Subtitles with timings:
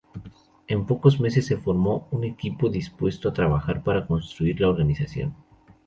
[0.65, 5.35] En pocos meses se formó un equipo dispuesto a trabajar para construir la organización.